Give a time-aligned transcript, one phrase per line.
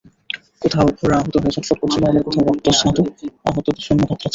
[0.61, 2.97] কোথাও ঘোড়া আহত হয়ে ছটফট করছিল আবার কোথাও রক্তস্নাত
[3.47, 4.29] আহত সৈন্য কাতরাচ্ছিল।